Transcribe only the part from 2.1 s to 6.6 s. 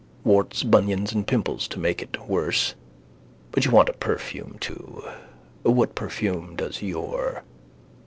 worse. But you want a perfume too. What perfume